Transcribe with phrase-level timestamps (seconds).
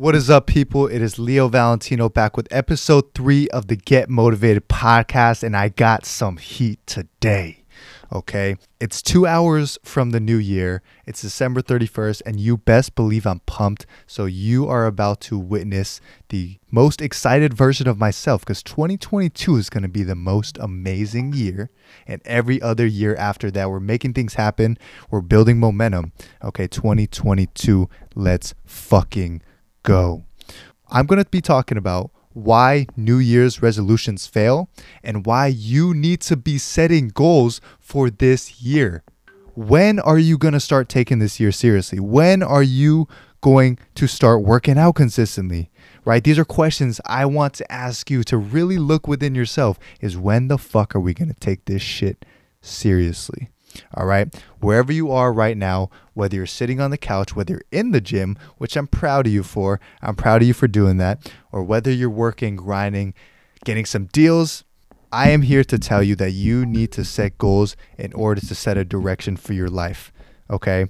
[0.00, 0.86] What is up, people?
[0.86, 5.68] It is Leo Valentino back with episode three of the Get Motivated podcast, and I
[5.68, 7.64] got some heat today.
[8.10, 10.80] Okay, it's two hours from the new year.
[11.04, 13.84] It's December 31st, and you best believe I'm pumped.
[14.06, 19.68] So, you are about to witness the most excited version of myself because 2022 is
[19.68, 21.68] going to be the most amazing year.
[22.06, 24.78] And every other year after that, we're making things happen,
[25.10, 26.12] we're building momentum.
[26.42, 29.42] Okay, 2022, let's fucking
[29.82, 30.24] go.
[30.88, 34.68] I'm going to be talking about why New Year's resolutions fail
[35.02, 39.02] and why you need to be setting goals for this year.
[39.54, 41.98] When are you going to start taking this year seriously?
[41.98, 43.08] When are you
[43.40, 45.70] going to start working out consistently?
[46.04, 46.22] Right?
[46.22, 50.48] These are questions I want to ask you to really look within yourself is when
[50.48, 52.24] the fuck are we going to take this shit
[52.62, 53.50] seriously?
[53.94, 54.32] All right.
[54.60, 58.00] Wherever you are right now, whether you're sitting on the couch, whether you're in the
[58.00, 61.62] gym, which I'm proud of you for, I'm proud of you for doing that, or
[61.62, 63.14] whether you're working, grinding,
[63.64, 64.64] getting some deals,
[65.12, 68.54] I am here to tell you that you need to set goals in order to
[68.54, 70.12] set a direction for your life.
[70.48, 70.86] Okay.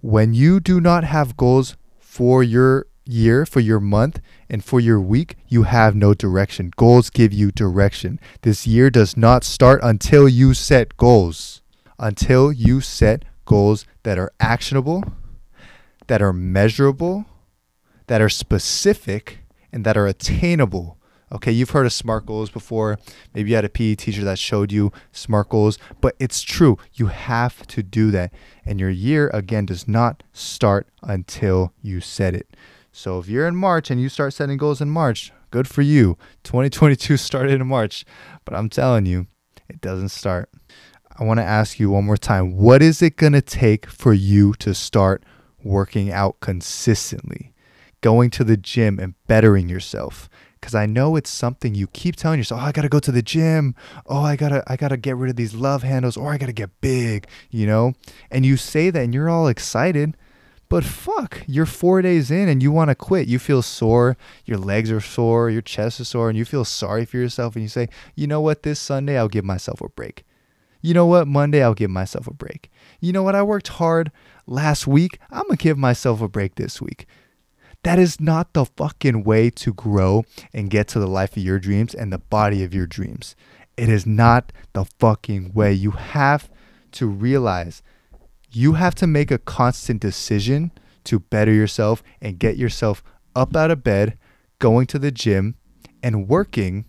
[0.00, 5.00] When you do not have goals for your year, for your month, and for your
[5.00, 6.70] week, you have no direction.
[6.76, 8.20] Goals give you direction.
[8.42, 11.62] This year does not start until you set goals
[11.98, 15.04] until you set goals that are actionable,
[16.06, 17.26] that are measurable,
[18.06, 19.38] that are specific,
[19.72, 20.98] and that are attainable.
[21.30, 22.98] Okay, you've heard of SMART goals before.
[23.34, 26.78] Maybe you had a PE teacher that showed you SMART goals, but it's true.
[26.94, 28.32] You have to do that.
[28.64, 32.56] And your year, again, does not start until you set it.
[32.92, 36.16] So if you're in March and you start setting goals in March, good for you.
[36.44, 38.06] 2022 started in March,
[38.46, 39.26] but I'm telling you,
[39.68, 40.50] it doesn't start.
[41.18, 44.12] I want to ask you one more time what is it going to take for
[44.12, 45.24] you to start
[45.64, 47.52] working out consistently,
[48.00, 50.28] going to the gym and bettering yourself?
[50.60, 53.12] Because I know it's something you keep telling yourself, oh, I got to go to
[53.12, 53.74] the gym.
[54.06, 56.38] Oh, I got to I got to get rid of these love handles or I
[56.38, 57.94] got to get big, you know?
[58.30, 60.16] And you say that and you're all excited.
[60.68, 63.26] But fuck, you're four days in and you want to quit.
[63.26, 67.06] You feel sore, your legs are sore, your chest is sore, and you feel sorry
[67.06, 67.56] for yourself.
[67.56, 70.24] And you say, you know what, this Sunday I'll give myself a break.
[70.80, 71.26] You know what?
[71.26, 72.70] Monday, I'll give myself a break.
[73.00, 73.34] You know what?
[73.34, 74.12] I worked hard
[74.46, 75.18] last week.
[75.30, 77.06] I'm going to give myself a break this week.
[77.82, 81.58] That is not the fucking way to grow and get to the life of your
[81.58, 83.36] dreams and the body of your dreams.
[83.76, 85.72] It is not the fucking way.
[85.72, 86.50] You have
[86.92, 87.82] to realize
[88.50, 90.72] you have to make a constant decision
[91.04, 93.02] to better yourself and get yourself
[93.36, 94.18] up out of bed,
[94.58, 95.54] going to the gym,
[96.02, 96.86] and working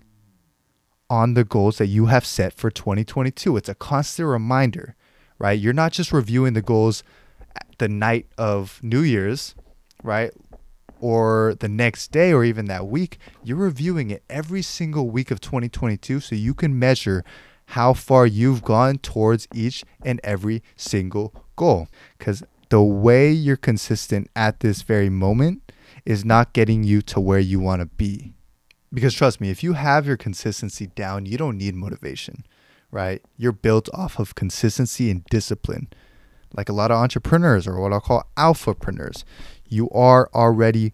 [1.10, 3.58] on the goals that you have set for 2022.
[3.58, 4.96] It's a constant reminder,
[5.38, 5.60] right?
[5.60, 7.04] You're not just reviewing the goals
[7.78, 9.56] the night of New Year's,
[10.04, 10.32] right?
[11.02, 13.18] Or the next day or even that week.
[13.44, 17.24] You're reviewing it every single week of 2022 so you can measure
[17.68, 21.88] how far you've gone towards each and every single goal.
[22.18, 25.72] Because the way you're consistent at this very moment
[26.06, 28.34] is not getting you to where you want to be.
[28.92, 32.46] Because trust me, if you have your consistency down, you don't need motivation,
[32.92, 33.22] right?
[33.38, 35.88] You're built off of consistency and discipline.
[36.54, 39.24] Like a lot of entrepreneurs or what I'll call alphapreneurs,
[39.68, 40.94] you are already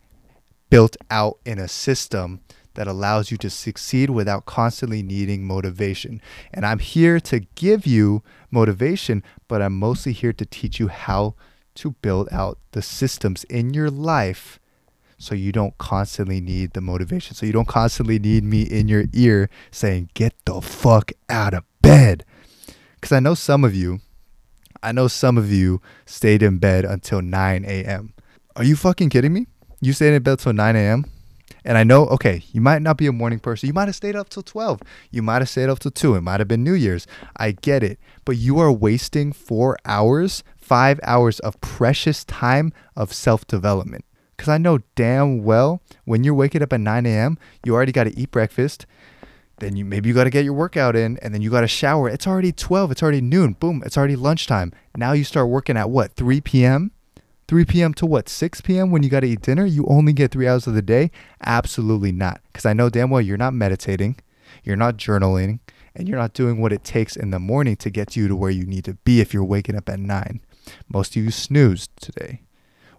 [0.69, 2.41] built out in a system
[2.73, 6.22] that allows you to succeed without constantly needing motivation.
[6.53, 11.35] And I'm here to give you motivation, but I'm mostly here to teach you how
[11.75, 14.59] to build out the systems in your life
[15.18, 17.36] so you don't constantly need the motivation.
[17.36, 21.64] So you don't constantly need me in your ear saying, get the fuck out of
[21.81, 22.26] bed.
[22.96, 24.00] Because I know some of you,
[24.84, 28.14] I know some of you stayed in bed until 9 a.m.
[28.56, 29.48] Are you fucking kidding me?
[29.81, 31.06] You stayed in bed till 9 a.m.?
[31.64, 33.68] And I know, okay, you might not be a morning person.
[33.68, 34.82] You might have stayed up till 12.
[35.09, 36.16] You might have stayed up till 2.
[36.16, 37.08] It might have been New Year's.
[37.38, 38.00] I get it.
[38.24, 44.06] But you are wasting four hours, five hours of precious time of self development.
[44.35, 48.05] Because I know damn well when you're waking up at 9 a.m., you already got
[48.05, 48.85] to eat breakfast.
[49.59, 51.67] Then you maybe you got to get your workout in, and then you got to
[51.67, 52.09] shower.
[52.09, 52.91] It's already 12.
[52.91, 53.53] It's already noon.
[53.53, 53.82] Boom.
[53.85, 54.73] It's already lunchtime.
[54.97, 56.91] Now you start working at what 3 p.m.
[57.47, 57.93] 3 p.m.
[57.93, 58.91] to what 6 p.m.
[58.91, 59.66] when you got to eat dinner.
[59.66, 61.11] You only get three hours of the day.
[61.46, 62.41] Absolutely not.
[62.47, 64.17] Because I know damn well you're not meditating,
[64.64, 65.59] you're not journaling,
[65.96, 68.52] and you're not doing what it takes in the morning to get you to where
[68.52, 70.41] you need to be if you're waking up at 9.
[70.90, 72.41] Most of you snoozed today.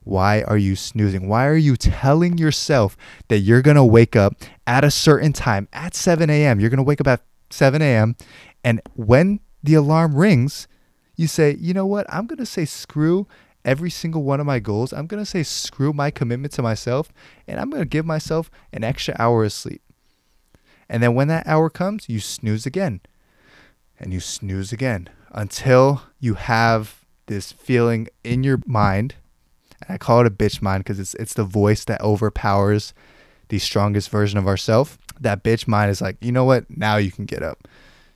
[0.06, 1.28] Why are you snoozing?
[1.28, 4.34] Why are you telling yourself that you're going to wake up
[4.66, 6.60] at a certain time at 7 a.m.?
[6.60, 8.14] You're going to wake up at 7 a.m.
[8.62, 10.68] And when the alarm rings,
[11.16, 12.06] you say, you know what?
[12.08, 13.26] I'm going to say screw
[13.64, 17.12] every single one of my goals, I'm going to say screw my commitment to myself
[17.48, 19.82] and I'm going to give myself an extra hour of sleep.
[20.88, 23.00] And then when that hour comes, you snooze again
[23.98, 29.16] and you snooze again until you have this feeling in your mind.
[29.88, 32.92] I call it a bitch mind because it's it's the voice that overpowers
[33.48, 34.98] the strongest version of ourself.
[35.20, 36.64] That bitch mind is like, you know what?
[36.68, 37.68] Now you can get up.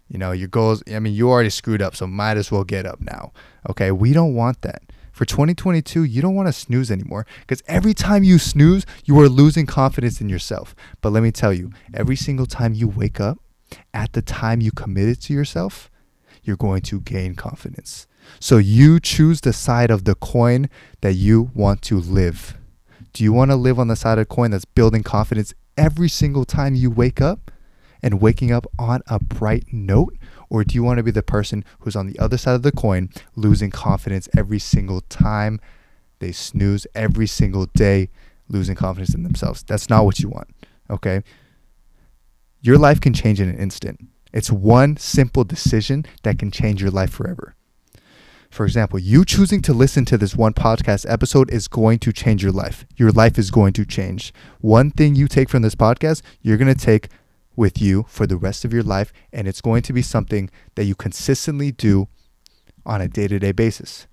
[0.08, 2.84] You know, your goals, I mean, you already screwed up, so might as well get
[2.84, 3.32] up now.
[3.68, 3.92] Okay.
[3.92, 4.82] We don't want that.
[5.12, 9.28] For 2022, you don't want to snooze anymore because every time you snooze, you are
[9.28, 10.74] losing confidence in yourself.
[11.00, 13.38] But let me tell you, every single time you wake up,
[13.92, 15.90] at the time you committed to yourself,
[16.42, 18.06] you're going to gain confidence.
[18.38, 20.68] So you choose the side of the coin
[21.00, 22.56] that you want to live.
[23.12, 26.08] Do you want to live on the side of the coin that's building confidence every
[26.08, 27.50] single time you wake up
[28.02, 30.16] and waking up on a bright note?
[30.48, 32.72] Or do you want to be the person who's on the other side of the
[32.72, 35.60] coin, losing confidence every single time
[36.18, 38.10] they snooze, every single day,
[38.48, 39.62] losing confidence in themselves?
[39.62, 40.48] That's not what you want.
[40.88, 41.22] Okay.
[42.62, 44.00] Your life can change in an instant.
[44.32, 47.54] It's one simple decision that can change your life forever.
[48.50, 52.42] For example, you choosing to listen to this one podcast episode is going to change
[52.42, 52.84] your life.
[52.96, 54.34] Your life is going to change.
[54.60, 57.08] One thing you take from this podcast, you're going to take
[57.54, 60.84] with you for the rest of your life, and it's going to be something that
[60.84, 62.08] you consistently do
[62.84, 64.08] on a day to day basis.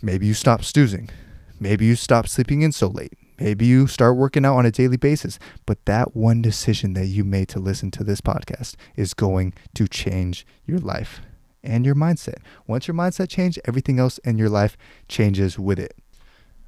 [0.00, 1.10] Maybe you stop snoozing.
[1.58, 3.14] Maybe you stop sleeping in so late.
[3.40, 5.40] Maybe you start working out on a daily basis.
[5.66, 9.88] But that one decision that you made to listen to this podcast is going to
[9.88, 11.22] change your life
[11.62, 12.38] and your mindset.
[12.66, 14.76] Once your mindset changes, everything else in your life
[15.08, 15.94] changes with it.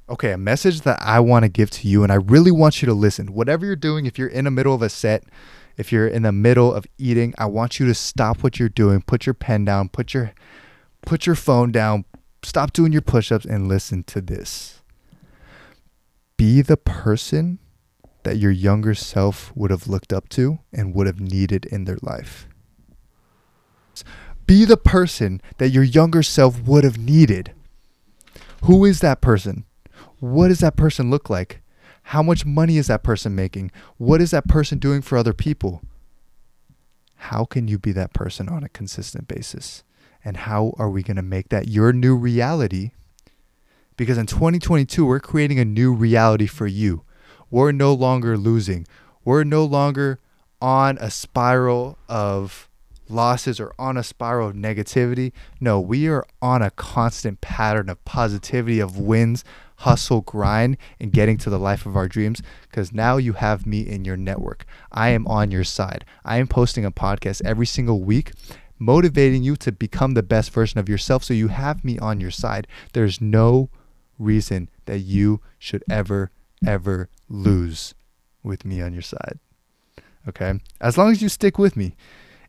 [0.07, 2.85] Okay, a message that I want to give to you, and I really want you
[2.85, 3.33] to listen.
[3.33, 5.23] Whatever you're doing, if you're in the middle of a set,
[5.77, 9.01] if you're in the middle of eating, I want you to stop what you're doing,
[9.01, 10.33] put your pen down, put your
[11.05, 12.05] put your phone down,
[12.43, 14.81] stop doing your push-ups and listen to this.
[16.37, 17.59] Be the person
[18.23, 21.99] that your younger self would have looked up to and would have needed in their
[22.01, 22.47] life.
[24.45, 27.53] Be the person that your younger self would have needed.
[28.63, 29.65] Who is that person?
[30.19, 31.61] What does that person look like?
[32.09, 33.71] How much money is that person making?
[33.97, 35.81] What is that person doing for other people?
[37.15, 39.83] How can you be that person on a consistent basis?
[40.23, 42.91] And how are we going to make that your new reality?
[43.97, 47.03] Because in 2022, we're creating a new reality for you.
[47.49, 48.85] We're no longer losing.
[49.23, 50.19] We're no longer
[50.61, 52.69] on a spiral of
[53.09, 55.31] losses or on a spiral of negativity.
[55.59, 59.43] No, we are on a constant pattern of positivity, of wins,
[59.77, 63.81] hustle, grind, and getting to the life of our dreams because now you have me
[63.81, 64.65] in your network.
[64.91, 66.05] I am on your side.
[66.23, 68.31] I am posting a podcast every single week.
[68.77, 72.31] Motivating you to become the best version of yourself so you have me on your
[72.31, 72.67] side.
[72.91, 73.69] There's no
[74.19, 76.31] reason that you should ever,
[76.65, 77.95] ever lose
[78.43, 79.39] with me on your side.
[80.27, 80.59] Okay?
[80.81, 81.95] As long as you stick with me.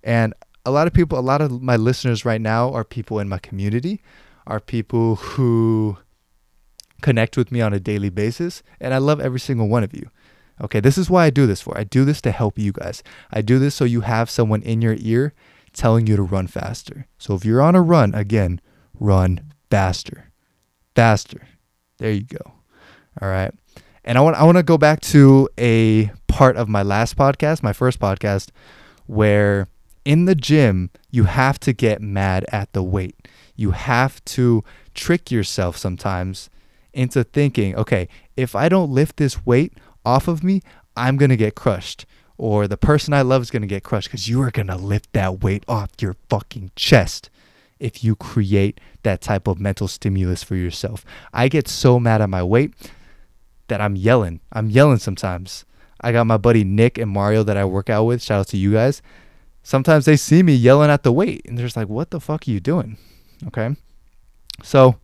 [0.03, 0.35] And
[0.67, 3.39] a lot of people, a lot of my listeners right now are people in my
[3.39, 4.03] community,
[4.47, 5.97] are people who
[7.01, 8.63] connect with me on a daily basis.
[8.81, 10.11] And I love every single one of you.
[10.61, 11.79] Okay, this is why I do this for.
[11.79, 13.03] I do this to help you guys.
[13.31, 15.35] I do this so you have someone in your ear
[15.73, 17.07] telling you to run faster.
[17.19, 18.61] So if you're on a run, again,
[18.99, 20.33] run faster.
[20.95, 21.47] Faster.
[21.99, 22.55] There you go.
[23.21, 23.53] All right.
[24.05, 27.63] And I want I want to go back to a part of my last podcast,
[27.63, 28.51] my first podcast,
[29.07, 29.69] where
[30.07, 33.29] in the gym, you have to get mad at the weight.
[33.57, 34.63] You have to
[34.95, 36.49] trick yourself sometimes
[36.93, 40.63] into thinking, okay, if I don't lift this weight off of me,
[40.97, 42.07] I'm going to get crushed.
[42.39, 44.77] Or the person I love is going to get crushed because you are going to
[44.77, 47.29] lift that weight off your fucking chest
[47.81, 51.05] if you create that type of mental stimulus for yourself.
[51.33, 52.73] I get so mad at my weight
[53.67, 54.39] that I'm yelling.
[54.53, 55.65] I'm yelling sometimes.
[56.01, 58.23] I got my buddy Nick and Mario that I work out with.
[58.23, 59.03] Shout out to you guys
[59.67, 62.47] sometimes they see me yelling at the weight and they're just like, what the fuck
[62.47, 62.97] are you doing?
[63.49, 63.75] Okay.
[64.63, 65.01] So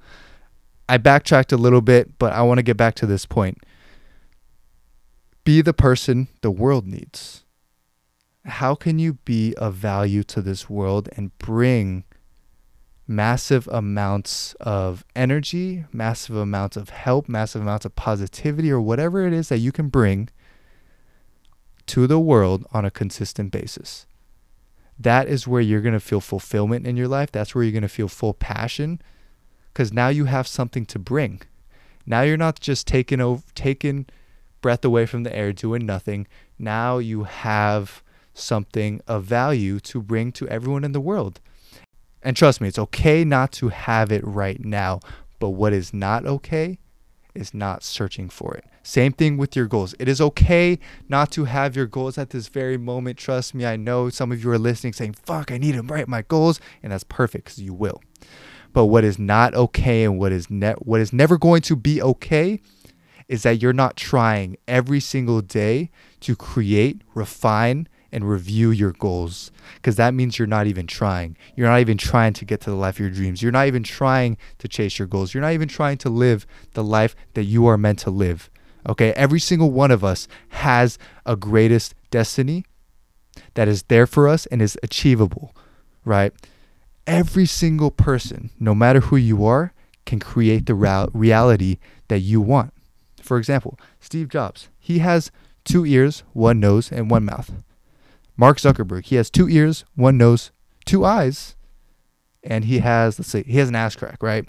[0.88, 3.58] I backtracked a little bit, but I want to get back to this point.
[5.42, 7.42] Be the person the world needs.
[8.44, 12.04] How can you be of value to this world and bring
[13.08, 19.32] massive amounts of energy, massive amounts of help, massive amounts of positivity, or whatever it
[19.32, 20.28] is that you can bring
[21.86, 24.06] to the world on a consistent basis?
[24.98, 27.32] That is where you're going to feel fulfillment in your life.
[27.32, 29.00] That's where you're going to feel full passion
[29.72, 31.42] because now you have something to bring.
[32.06, 34.06] Now you're not just taking over, taking
[34.60, 36.26] breath away from the air, doing nothing.
[36.58, 38.02] Now you have
[38.34, 41.40] something of value to bring to everyone in the world.
[42.22, 45.00] And trust me, it's okay not to have it right now,
[45.38, 46.78] But what is not okay
[47.34, 48.64] is not searching for it.
[48.82, 49.94] Same thing with your goals.
[49.98, 53.18] It is okay not to have your goals at this very moment.
[53.18, 56.08] Trust me, I know some of you are listening saying, fuck, I need to write
[56.08, 56.60] my goals.
[56.82, 58.02] And that's perfect because you will.
[58.72, 62.00] But what is not okay and what is ne- what is never going to be
[62.02, 62.60] okay
[63.28, 69.50] is that you're not trying every single day to create, refine, and review your goals
[69.76, 71.36] because that means you're not even trying.
[71.56, 73.42] You're not even trying to get to the life of your dreams.
[73.42, 75.32] You're not even trying to chase your goals.
[75.32, 78.50] You're not even trying to live the life that you are meant to live.
[78.88, 79.12] Okay?
[79.12, 82.64] Every single one of us has a greatest destiny
[83.54, 85.54] that is there for us and is achievable,
[86.04, 86.32] right?
[87.06, 89.72] Every single person, no matter who you are,
[90.04, 91.78] can create the reality
[92.08, 92.72] that you want.
[93.22, 95.30] For example, Steve Jobs, he has
[95.64, 97.52] two ears, one nose, and one mouth.
[98.42, 100.50] Mark Zuckerberg, he has two ears, one nose,
[100.84, 101.54] two eyes,
[102.42, 104.44] and he has, let's see, he has an ass crack, right?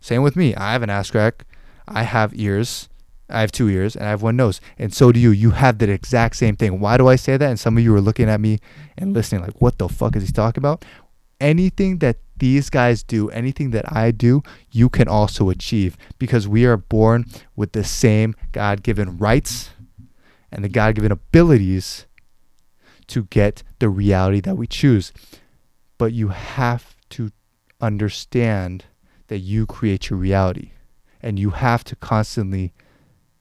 [0.00, 0.56] Same with me.
[0.56, 1.44] I have an ass crack.
[1.86, 2.88] I have ears.
[3.30, 4.60] I have two ears and I have one nose.
[4.76, 5.30] And so do you.
[5.30, 6.80] You have the exact same thing.
[6.80, 7.48] Why do I say that?
[7.48, 8.58] And some of you are looking at me
[8.96, 10.84] and listening, like, what the fuck is he talking about?
[11.40, 14.42] Anything that these guys do, anything that I do,
[14.72, 19.70] you can also achieve because we are born with the same God given rights
[20.50, 22.07] and the God given abilities
[23.08, 25.12] to get the reality that we choose.
[25.98, 27.30] But you have to
[27.80, 28.84] understand
[29.28, 30.72] that you create your reality
[31.20, 32.72] and you have to constantly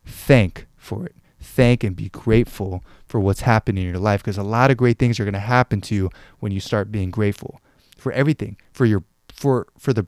[0.05, 1.15] thank for it.
[1.39, 4.97] Thank and be grateful for what's happening in your life because a lot of great
[4.97, 6.09] things are going to happen to you
[6.39, 7.61] when you start being grateful
[7.97, 10.07] for everything, for your for for the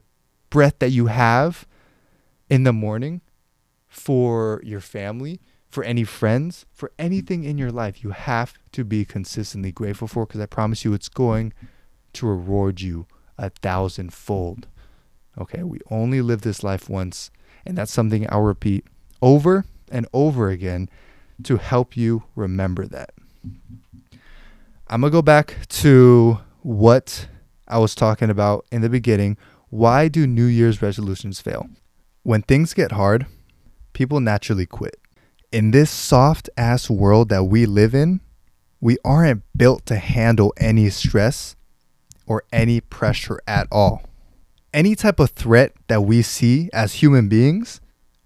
[0.50, 1.66] breath that you have
[2.48, 3.20] in the morning,
[3.88, 9.04] for your family, for any friends, for anything in your life, you have to be
[9.04, 11.52] consistently grateful for because I promise you it's going
[12.14, 13.06] to reward you
[13.38, 14.66] a thousandfold.
[15.38, 17.30] Okay, we only live this life once,
[17.64, 18.84] and that's something I'll repeat
[19.22, 20.90] over and over again
[21.44, 23.12] to help you remember that.
[24.88, 27.28] I'm going to go back to what
[27.68, 29.38] I was talking about in the beginning.
[29.68, 31.70] Why do New Year's resolutions fail?
[32.24, 33.26] When things get hard,
[33.92, 34.99] people naturally quit
[35.52, 38.20] in this soft ass world that we live in,
[38.80, 41.56] we aren't built to handle any stress
[42.26, 44.02] or any pressure at all.
[44.72, 47.80] Any type of threat that we see as human beings,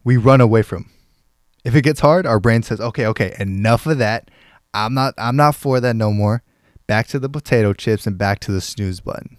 [0.04, 0.90] we run away from.
[1.64, 4.31] If it gets hard, our brain says, "Okay, okay, enough of that.
[4.75, 6.43] I'm not I'm not for that no more.
[6.87, 9.38] Back to the potato chips and back to the snooze button."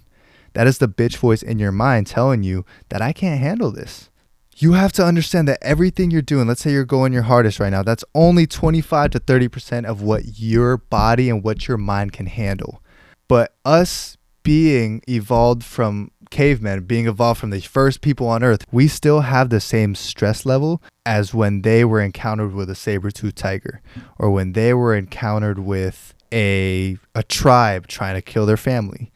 [0.54, 4.10] That is the bitch voice in your mind telling you that I can't handle this
[4.58, 7.70] you have to understand that everything you're doing, let's say you're going your hardest right
[7.70, 12.26] now, that's only 25 to 30% of what your body and what your mind can
[12.26, 12.82] handle.
[13.28, 18.88] But us being evolved from cavemen, being evolved from the first people on earth, we
[18.88, 23.82] still have the same stress level as when they were encountered with a saber-toothed tiger
[24.18, 29.12] or when they were encountered with a a tribe trying to kill their family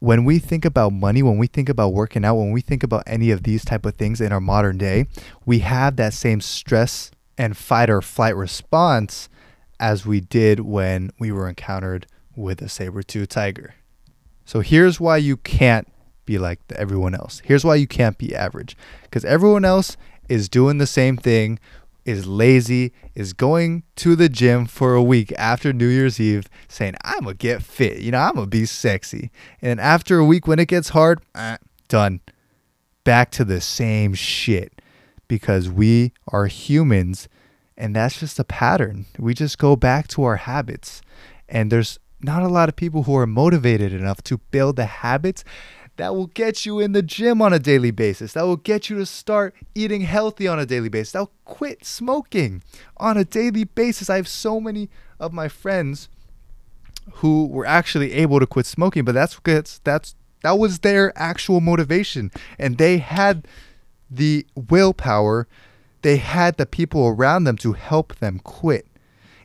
[0.00, 3.04] when we think about money, when we think about working out, when we think about
[3.06, 5.06] any of these type of things in our modern day,
[5.46, 9.28] we have that same stress and fight or flight response
[9.78, 13.74] as we did when we were encountered with a saber-tooth tiger.
[14.44, 15.86] So here's why you can't
[16.24, 17.42] be like everyone else.
[17.44, 18.76] Here's why you can't be average.
[19.02, 19.96] Because everyone else
[20.28, 21.58] is doing the same thing
[22.10, 26.94] is lazy, is going to the gym for a week after New Year's Eve saying,
[27.04, 28.00] I'm going to get fit.
[28.00, 29.30] You know, I'm going to be sexy.
[29.62, 31.56] And after a week, when it gets hard, eh,
[31.88, 32.20] done.
[33.04, 34.82] Back to the same shit
[35.26, 37.28] because we are humans
[37.80, 39.06] and that's just a pattern.
[39.18, 41.00] We just go back to our habits.
[41.48, 45.44] And there's not a lot of people who are motivated enough to build the habits
[46.00, 48.32] that will get you in the gym on a daily basis.
[48.32, 51.12] That will get you to start eating healthy on a daily basis.
[51.12, 52.62] That'll quit smoking
[52.96, 54.08] on a daily basis.
[54.08, 54.88] I have so many
[55.18, 56.08] of my friends
[57.16, 59.38] who were actually able to quit smoking, but that's
[59.84, 63.46] that's that was their actual motivation and they had
[64.10, 65.46] the willpower,
[66.00, 68.86] they had the people around them to help them quit.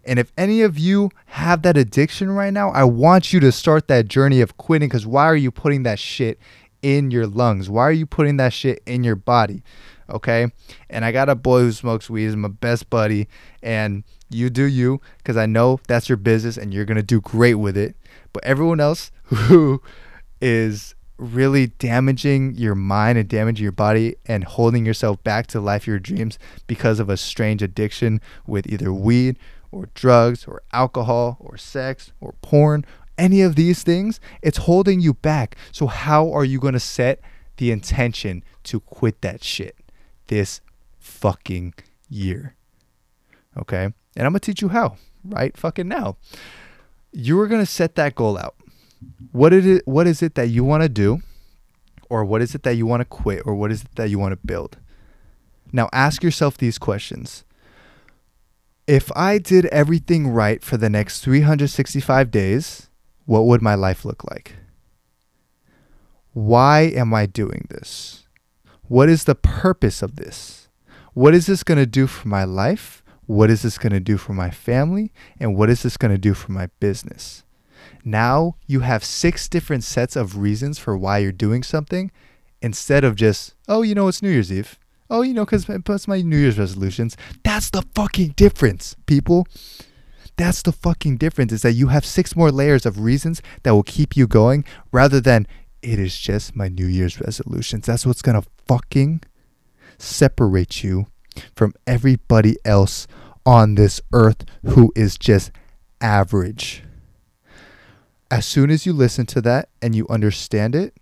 [0.06, 3.88] And if any of you have that addiction right now, I want you to start
[3.88, 6.40] that journey of quitting because why are you putting that shit
[6.82, 7.70] in your lungs?
[7.70, 9.64] Why are you putting that shit in your body?
[10.10, 10.52] Okay.
[10.90, 13.28] And I got a boy who smokes weed, he's my best buddy.
[13.64, 17.22] And you do you because I know that's your business and you're going to do
[17.22, 17.96] great with it.
[18.34, 19.82] But everyone else who
[20.40, 25.88] is really damaging your mind and damaging your body and holding yourself back to life
[25.88, 29.38] your dreams because of a strange addiction with either weed
[29.76, 32.86] or drugs or alcohol or sex or porn,
[33.18, 35.56] any of these things, it's holding you back.
[35.72, 37.22] So, how are you going to set
[37.58, 39.76] the intention to quit that shit
[40.28, 40.62] this
[41.00, 41.74] fucking
[42.10, 42.56] year.
[43.58, 43.86] Okay?
[43.86, 46.18] And I'm going to teach you how right fucking now.
[47.12, 48.56] You are going to set that goal out.
[49.32, 51.22] What is it what is it that you want to do
[52.10, 54.18] or what is it that you want to quit or what is it that you
[54.18, 54.78] want to build?
[55.72, 57.45] Now ask yourself these questions.
[58.88, 62.90] If I did everything right for the next 365 days,
[63.26, 64.54] what would my life look like?
[66.34, 68.28] Why am I doing this?
[68.88, 70.68] What is the purpose of this?
[71.14, 73.04] What is this going to do for my life?
[73.26, 75.12] What is this going to do for my family?
[75.40, 77.44] And what is this going to do for my business?
[78.04, 82.12] Now you have six different sets of reasons for why you're doing something
[82.62, 84.78] instead of just, oh, you know, it's New Year's Eve.
[85.10, 87.16] Oh, you know, because that's my New Year's resolutions.
[87.44, 89.48] That's the fucking difference, people.
[90.38, 93.84] That's the fucking difference is that you have six more layers of reasons that will
[93.84, 95.48] keep you going rather than
[95.82, 97.86] it is just my New Year's resolutions.
[97.86, 99.22] That's what's going to fucking
[99.98, 101.06] separate you
[101.56, 103.08] from everybody else
[103.46, 105.52] on this earth who is just
[106.02, 106.84] average.
[108.32, 110.98] As soon as you listen to that and you understand it,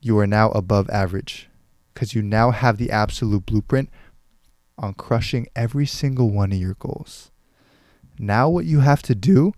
[0.00, 1.48] you are now above average
[1.96, 3.88] because you now have the absolute blueprint
[4.76, 7.30] on crushing every single one of your goals.
[8.18, 9.54] Now, what you have to do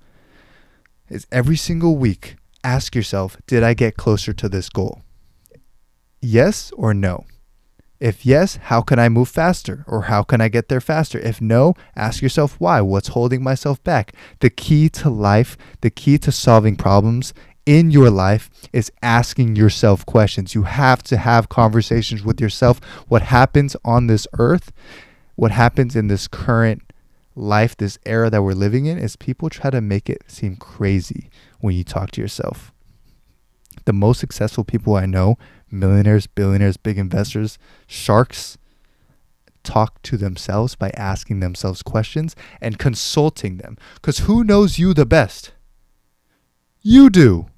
[1.08, 5.02] is every single week ask yourself, did I get closer to this goal?
[6.22, 7.24] Yes or no?
[7.98, 9.84] If yes, how can I move faster?
[9.88, 11.18] Or how can I get there faster?
[11.18, 12.80] If no, ask yourself why.
[12.82, 14.12] What's holding myself back?
[14.38, 17.34] The key to life, the key to solving problems
[17.68, 20.54] in your life is asking yourself questions.
[20.54, 22.80] You have to have conversations with yourself.
[23.08, 24.72] What happens on this earth,
[25.36, 26.94] what happens in this current
[27.36, 31.28] life, this era that we're living in, is people try to make it seem crazy
[31.60, 32.72] when you talk to yourself.
[33.84, 35.36] The most successful people I know
[35.70, 38.56] millionaires, billionaires, big investors, sharks
[39.62, 43.76] talk to themselves by asking themselves questions and consulting them.
[43.96, 45.52] Because who knows you the best?
[46.80, 47.48] You do.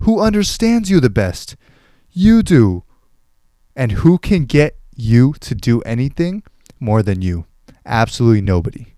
[0.00, 1.56] Who understands you the best?
[2.10, 2.84] You do.
[3.76, 6.42] And who can get you to do anything
[6.78, 7.46] more than you?
[7.84, 8.94] Absolutely nobody.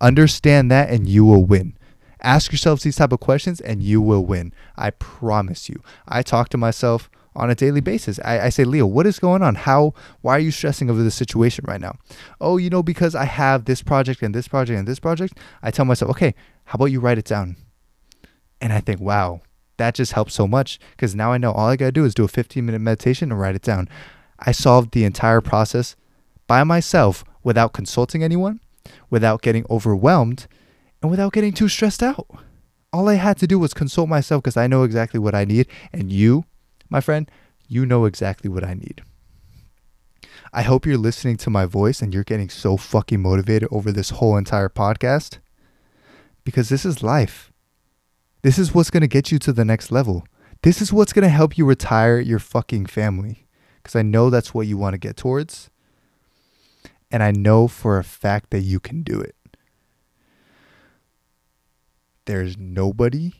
[0.00, 1.76] Understand that and you will win.
[2.20, 4.52] Ask yourselves these type of questions and you will win.
[4.76, 5.82] I promise you.
[6.08, 8.18] I talk to myself on a daily basis.
[8.24, 9.54] I, I, say, Leo, what is going on?
[9.54, 11.96] How, why are you stressing over this situation right now?
[12.40, 15.38] Oh, you know, because I have this project and this project and this project.
[15.62, 17.56] I tell myself, okay, how about you write it down?
[18.60, 19.42] And I think, wow,
[19.76, 22.14] that just helps so much because now I know all I got to do is
[22.14, 23.88] do a 15 minute meditation and write it down.
[24.38, 25.96] I solved the entire process
[26.46, 28.60] by myself without consulting anyone,
[29.10, 30.46] without getting overwhelmed,
[31.02, 32.26] and without getting too stressed out.
[32.92, 35.66] All I had to do was consult myself because I know exactly what I need.
[35.92, 36.44] And you,
[36.88, 37.30] my friend,
[37.66, 39.02] you know exactly what I need.
[40.52, 44.10] I hope you're listening to my voice and you're getting so fucking motivated over this
[44.10, 45.38] whole entire podcast
[46.44, 47.50] because this is life.
[48.44, 50.26] This is what's going to get you to the next level.
[50.60, 53.46] This is what's going to help you retire your fucking family
[53.78, 55.70] because I know that's what you want to get towards.
[57.10, 59.34] And I know for a fact that you can do it.
[62.26, 63.32] There's nobody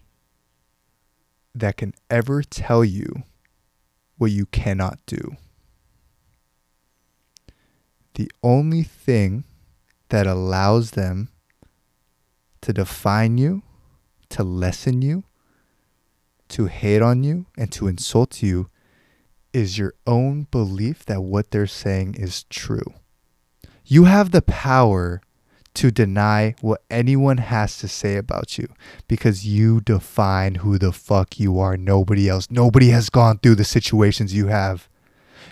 [1.55, 3.25] that can ever tell you
[4.17, 5.37] what you cannot do.
[8.15, 9.45] The only thing
[10.09, 11.29] that allows them
[12.63, 13.65] to define you,
[14.31, 15.25] to lessen you,
[16.49, 18.69] to hate on you, and to insult you
[19.53, 22.95] is your own belief that what they're saying is true.
[23.87, 25.21] You have the power
[25.75, 28.69] to deny what anyone has to say about you
[29.09, 31.77] because you define who the fuck you are.
[31.77, 32.51] Nobody else.
[32.51, 34.89] Nobody has gone through the situations you have.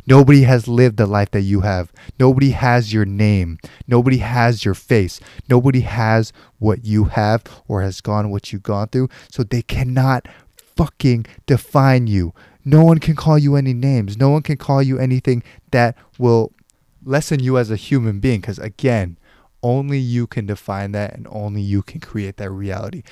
[0.07, 1.93] Nobody has lived the life that you have.
[2.19, 3.59] Nobody has your name.
[3.87, 5.21] Nobody has your face.
[5.49, 9.09] Nobody has what you have or has gone what you've gone through.
[9.31, 10.27] So they cannot
[10.77, 12.35] fucking define you.
[12.65, 14.17] No one can call you any names.
[14.17, 16.53] No one can call you anything that will
[17.05, 18.41] lessen you as a human being.
[18.41, 19.19] Because again,
[19.63, 23.03] only you can define that and only you can create that reality.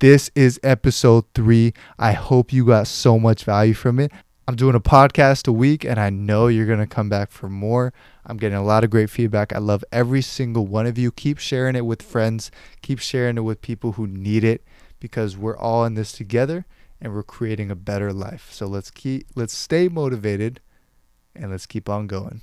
[0.00, 1.74] This is episode three.
[1.98, 4.10] I hope you got so much value from it.
[4.50, 7.48] I'm doing a podcast a week and I know you're going to come back for
[7.48, 7.92] more.
[8.26, 9.52] I'm getting a lot of great feedback.
[9.52, 11.12] I love every single one of you.
[11.12, 12.50] Keep sharing it with friends,
[12.82, 14.64] keep sharing it with people who need it
[14.98, 16.66] because we're all in this together
[17.00, 18.48] and we're creating a better life.
[18.50, 20.58] So let's keep let's stay motivated
[21.36, 22.40] and let's keep on going.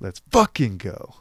[0.00, 1.14] Let's fucking go.